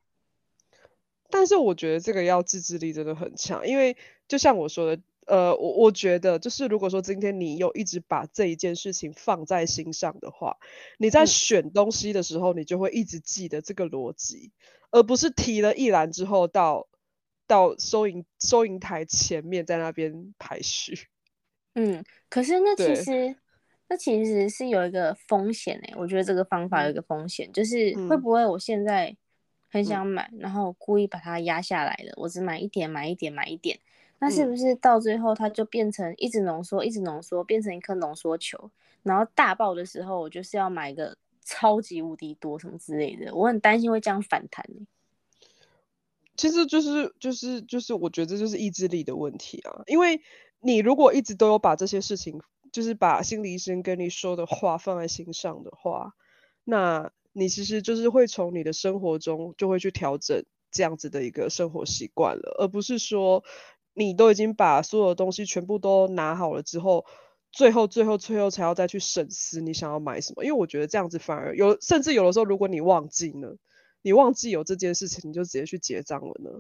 [1.30, 10.58] 但是我觉得这个要自制力真的很强，因为就像我说的，呃，我我觉得就是如果说今天你有一直把这一件事情放在心上的话，
[11.00, 14.52] 你在选东西的时候，你就会一直记得这个逻辑，
[14.92, 16.88] 而不是提了一栏之后到
[17.48, 21.08] 到收银收银台前面在那边排序。
[21.74, 23.36] 嗯，可是那其实
[23.88, 29.16] 那其实是有一个风险诶，我觉得这个方法有一个风险，就是会不会我现在。
[29.76, 32.14] 很想买，然后故意把它压下来了。
[32.18, 33.80] 我只买一点，买一点，买一点。
[34.20, 38.70] 那是不是到最后它就变成一直浓缩，一直浓缩，变成一颗浓缩球？
[39.02, 43.34] 然后大爆的时候，我就是要买个超级无敌多什么之类的。
[43.34, 44.64] 我很担心会这样反弹。
[46.38, 49.82] 其实就是就是就是，我觉得这就是意志力的问题啊。
[49.88, 50.22] 因为
[50.60, 52.40] 你如果一直都有把这些事情，
[52.74, 56.14] 就是把心理医生跟你说的话放在心上的话，
[56.66, 57.14] 那。
[57.36, 63.44] 你其实就是会从你的生活中就会去调整这样子的一个生活习惯了，而不是说
[63.96, 67.08] 你都已经把所有的东西全部都拿好了之后，
[67.52, 70.44] 最后最后最后才要再去审视你想要买什么。
[70.46, 73.58] 因为我觉得这样子反而有，甚至有的时候如果你忘记了，
[74.04, 76.52] 你忘记有这件事情，你就直接去结账了呢，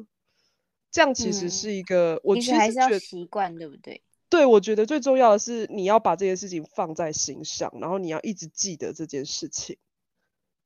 [0.89, 4.01] 这样其实是一个，我其实还是要习惯，对不对？
[4.33, 9.77] 对，我觉得最重要的是你要把这件事情放在心上，然后你要一直记得这件事情，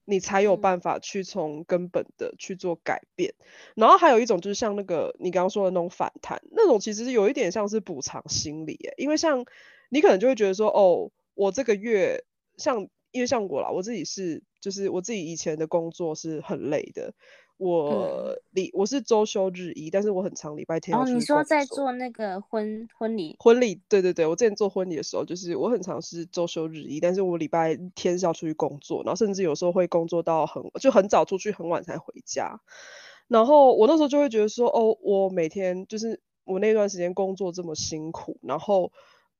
[0.05, 3.33] 你才有办法去从根本的去做改变。
[3.75, 9.45] 然后还有一种就是像那个你刚刚说的那种反弹，那种其实有一点像是补偿心理，因为像
[9.89, 12.23] 你可能就会觉得说，哦，我这个月
[12.55, 17.13] 像因为像我啦，我自己是就是我自己以前的工作是很累的。
[17.57, 20.95] 我礼我是周休日一，但是我很长礼拜天。
[20.95, 23.35] 哦，你说在做那个婚婚礼？
[23.39, 32.61] 婚礼，对对对，我之前做婚礼的时候，就是我很长是周休日一，但是我礼拜天是要出去工作，然后甚至有时候会工作到很就很早出去，很晚才回家。
[33.27, 38.91] 然后我那时候就会觉得说，哦，我每天就是我那段时间工作这么辛苦，然后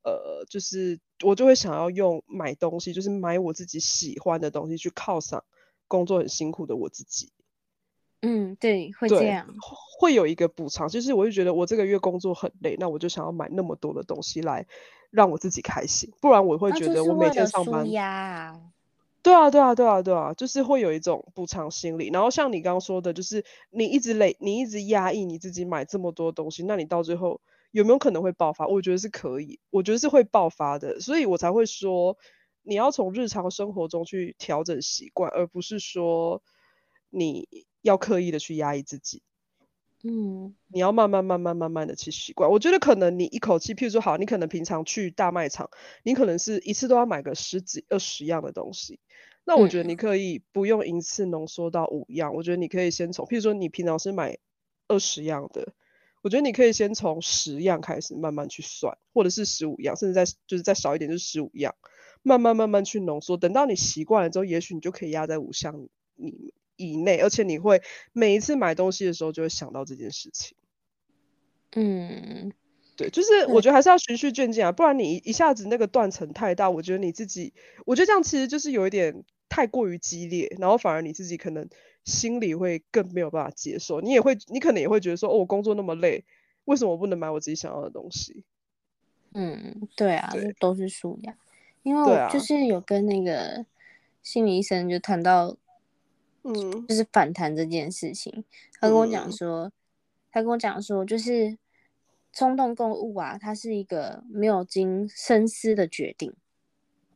[0.03, 5.43] 呃，就是我就会想要用买东西，就是买我自己喜欢的东西去犒赏
[5.87, 7.31] 工作很辛苦的我自己。
[8.27, 9.47] 嗯，对，会这样，
[9.97, 14.67] 会有一个补偿，就是我就觉得我这个月工作很累，那我就想要买那么多的东西来
[15.09, 17.87] 让我自己开心，不然我会觉得我每天上班，
[19.23, 22.09] 对啊，对啊，对啊，对啊，就是会有一种补偿心理。
[22.11, 27.39] 然后像你刚刚说的，就是你一直累，你一直压抑你自己买这么多东西，那你到最后
[27.71, 28.67] 有没有可能会爆发？
[28.67, 32.17] 我觉得是可以，我觉得是会爆发的，所以我才会说
[32.63, 36.41] 你要从日常生活中去调整习惯，而不是说
[37.09, 37.47] 你。
[37.81, 39.21] 要刻意的去压抑自己，
[40.03, 42.49] 嗯，你要慢慢慢慢慢慢的去习惯。
[42.49, 45.69] 我觉得可能你一口气，譬如说好，你可能平常去大卖场，
[46.03, 48.99] 你可能是一次都要买个十几二十样的东西。
[49.45, 54.37] 那我觉得你可以不用一次浓缩到五样，我觉得你可以先从，譬如说你平常是买
[54.87, 55.73] 二十样的，
[56.21, 61.73] 我觉得你可以先从十样开始慢慢去算，或者是十五样，甚至再就是再少一点就是十五样，
[62.23, 63.37] 慢慢慢慢去浓缩。
[63.37, 65.81] 等到你习惯了之后，也许你就可以压在五项
[66.15, 66.53] 里。
[66.77, 67.81] 以内，而且你会
[68.13, 70.55] 每一次买东西的时候就会想到这件事情。
[71.73, 72.53] 嗯，
[72.95, 77.53] 对，就是我觉得还是要循序渐进啊，不然你一下子那个断层太大，我觉得你自己，
[77.85, 81.67] 我觉得这样其实就是有一点太过于激烈，然后反而你自己可能
[82.05, 86.23] 心里会更没有办法接受，你也会，你可能也会觉得说，哦，我工作那么累，
[86.65, 88.45] 为什么我不能买我自己想要的东西？
[89.33, 91.35] 嗯，对啊，都是数量，
[91.83, 93.65] 因为我就是有跟那个
[94.23, 95.57] 心理医生就谈到。
[96.47, 98.45] 嗯，就是反弹这件事情，
[98.79, 99.71] 他跟我讲说，
[100.31, 101.57] 他跟我讲说，就是
[102.31, 106.33] 冲动购物啊，它是一个没有经深思的决定。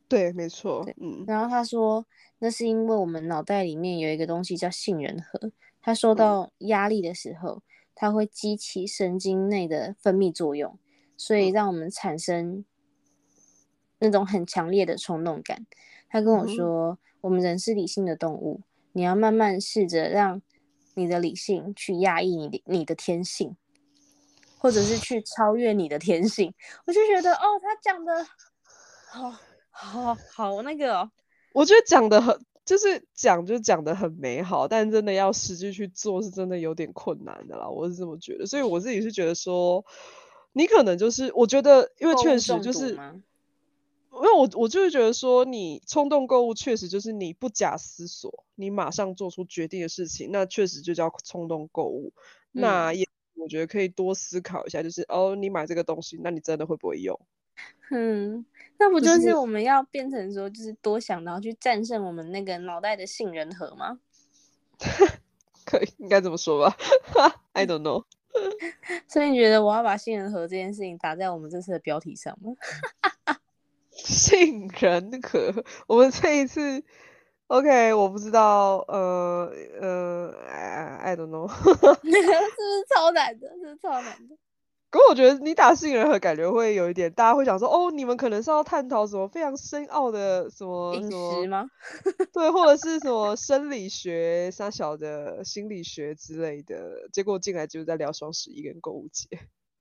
[0.08, 0.86] 对，没错。
[1.00, 1.24] 嗯。
[1.26, 2.04] 然后他说，
[2.40, 7.62] 那是因为我们脑袋里面有一个东西叫杏仁核，它受到压力的时候，
[7.94, 10.78] 它会激起神经内的分泌作用，
[11.16, 12.64] 所以让我们产生
[14.00, 15.64] 那种很强烈的冲动感。
[16.10, 18.60] 他跟我说，我们人是理性的动物。
[18.92, 20.42] 你要慢慢试着让
[20.94, 23.56] 你的理性去压抑你的你的天性，
[24.58, 26.52] 或者是去超越你的天性。
[26.86, 28.26] 我就觉得，哦，他讲的
[29.10, 29.34] 好
[29.70, 31.10] 好好那个，
[31.54, 37.68] 我觉得讲的很，就是讲就讲的很美好，但真的要实际去做，是真的有点困难的啦。
[37.68, 39.84] 我是这么觉得，所以我自己是觉得说，
[40.52, 42.98] 你可能就是，我觉得，因为确实就是。
[44.14, 52.12] 因为我我就是觉得说，你冲动购物确实就是你不假思索，你马上做出决定的事情，那确实就叫冲动购物。
[52.50, 57.18] 那也我觉得可以多思考一下，就是哦，你买这个东西，那你真的会不会用？
[57.90, 58.44] 嗯，
[58.78, 63.98] 那不就是我们要变成说，就是多想，然后去战胜我们那个脑袋的杏仁核吗？
[65.64, 66.76] 可以，应该这么说吧。
[67.52, 68.04] I don't know。
[69.08, 72.52] 所以你觉得我要把杏仁核这件事情打在我们这次的标题上吗？
[74.04, 76.82] 杏仁核，我们这一次
[77.48, 80.32] ，OK，我不知道，呃呃
[80.98, 83.48] ，I don't know， 是不是超难的？
[83.48, 84.36] 是不是超难的？
[84.90, 91.66] 可我觉得你打杏仁核，感觉会有一点，大家会想说，哦，你们可能是要探讨什么非常深奥的什么饮食吗？
[92.32, 99.28] 对，或者是什么生理学、三小的心理学之类的，结果进来就是在聊双十一跟购物节。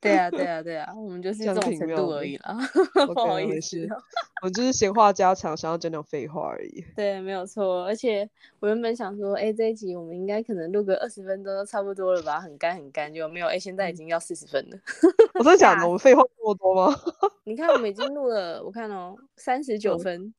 [0.02, 2.58] 对啊，对啊，对啊，我们就是这种程度而已啦，
[3.14, 3.88] 不好意思，
[4.42, 6.84] 我就是闲话家常，想要讲讲废话而已。
[6.96, 7.86] 对，没有错。
[7.86, 8.28] 而且
[8.60, 13.46] 我原本想说，哎，这一集我们应该可能录个二十分钟都差不多了吧，很干很干，就没有。
[13.46, 14.78] 哎，现在已经要四十分了。
[15.40, 16.96] 我在想，我们废话这么多吗？
[17.44, 20.34] 你看，我们已经录了，我看哦，三十九分，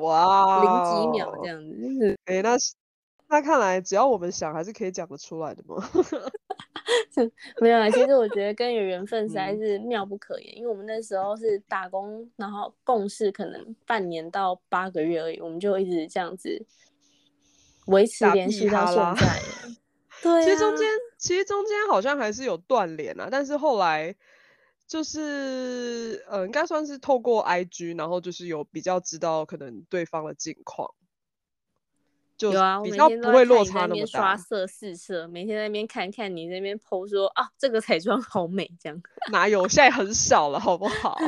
[0.00, 1.60] 哇，零几秒这样
[1.98, 2.16] 子。
[2.26, 2.56] 哎，那
[3.28, 5.82] 那看来只要我们想，还是可以讲得出来的吗？
[7.60, 16.64] 没有啊，其实我觉得跟有缘分实在是妙不可言，因为我们那时候是打工，然后共事可能半年到八个月而已，我们就一直这样子
[17.86, 19.40] 维持联系到现在。
[20.22, 20.86] 对，其实中间
[21.18, 24.14] 其实中间好像还是有断联啊，但是后来
[24.86, 30.92] 就是呃，应该算是透过 IG，然后就是有比较知道可能对方的近况。
[32.40, 33.94] 就有啊，我比较每天都不会落差那么大。
[33.94, 39.02] 边刷色试色，每天在那边看看你那边 PO 说啊，这个彩妆好美这样。
[39.30, 39.68] 哪有？
[39.68, 41.18] 现在很少了，好不好？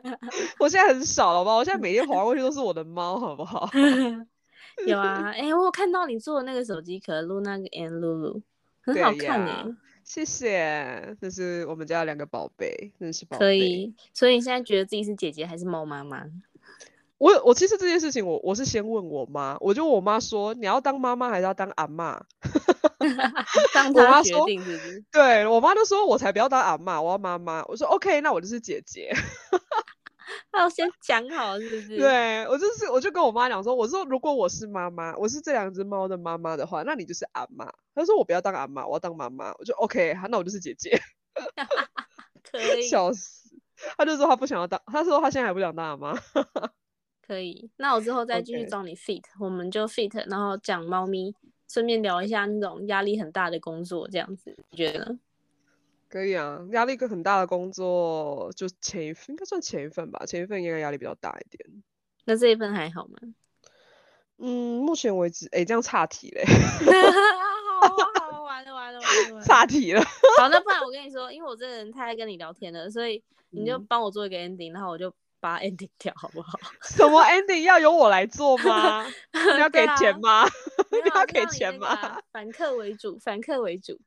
[0.60, 1.56] 我现在很少了，好不好？
[1.56, 3.66] 我现在每天滑过去都是我的猫，好不好？
[4.86, 8.42] 有啊，哎、我有看到你做的那个手机壳，Luna and Lulu，
[8.82, 9.66] 很好看哎、呀
[10.04, 13.44] 谢谢，这是我们家的两个宝贝，真的是宝贝。
[13.44, 13.94] 可以。
[14.14, 16.24] 所以你现在觉得自己是姐姐还是猫妈妈？
[17.18, 22.20] 我我其实这件事情我我是先问我妈，我就问我妈说你要当妈妈还是要当阿嬷？
[23.74, 25.04] 让我妈她决说定是不是？
[25.10, 27.64] 对我妈就说我才不要当阿嬷，我要妈妈。
[27.66, 29.12] 我说 OK，那我就是姐姐。
[30.52, 37.68] 她要先讲好是不是？，对我就是我就跟我妈讲说，我说如果我是妈妈，我是这两只猫的妈妈的话，那你就是阿嬷。
[37.94, 39.52] 她说我不要当阿嬷，我要当妈妈。
[39.58, 41.00] 我就 OK，好那我就是姐姐。
[42.50, 43.48] 可以，笑死。
[43.96, 46.14] 她就说她不想要当，她说她现在还不想当阿妈。
[47.28, 47.70] 可以。
[47.76, 51.34] 那我之后再继续找你 fit，我们就 fit，然后讲猫咪，
[51.68, 55.18] 顺便聊一下那种压力很大的工作，这样子，你觉得呢？
[56.08, 61.82] 可以啊，压力一个很大的工作，就前一份应该算前一份吧，前一份应该压力比较大一点。
[62.24, 63.18] 那这一份还好吗？
[64.38, 66.42] 嗯，目前为止，哎，这样岔题嘞
[67.82, 69.42] 好啊好啊，完了完了完了完了。
[69.42, 70.00] 岔题了。
[70.38, 76.58] 好，那不然我跟你说，因为我这个人太爱跟你聊天了，所以你就嗯帮我做一个 ending，然后我就把 ending 掉，好不好？
[76.82, 79.04] 什么 ending 要由我来做吗？
[79.54, 80.44] 你要给钱吗？
[80.90, 82.20] 你要给钱吗？
[82.32, 83.98] 反客为主，反客为主。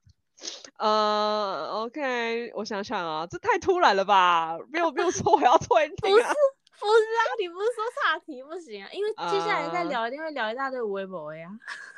[0.78, 4.58] 呃，OK，我想想啊，这太突然了吧？
[4.72, 6.34] 没有没有说我要做不 ending 是啊。
[6.82, 8.90] 不是啊，你不是说岔题不行啊？
[8.92, 11.48] 因为接下来再啊聊一定会聊一大堆微博呀。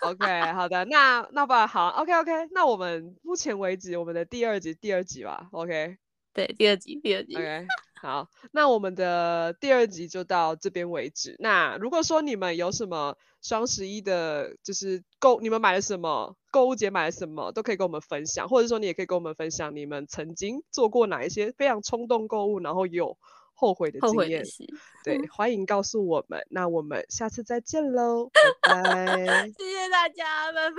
[0.01, 5.97] OK，好的，那那吧，好，OK OK，那我们目前为止我们的第二集第二集吧，OK。
[6.33, 7.35] 对，第二集，第二集。
[7.35, 7.67] OK，
[8.01, 11.35] 好，那我们的第二集就到这边为止。
[11.39, 23.17] 那如果说你们有什么双十一的，就是购你们买了什么，购物节买了什么，都可以跟我们分享，或者说你也可以跟我们分享你们曾经做过哪一些非常冲动购物，然后有
[23.53, 24.43] 后悔的经验。
[25.05, 26.45] 对，欢迎告诉我们。
[26.49, 28.31] 那我们下次再见喽，
[28.61, 30.75] 拜拜， 谢谢大家，拜拜。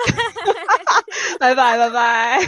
[1.39, 2.39] 拜拜，拜拜。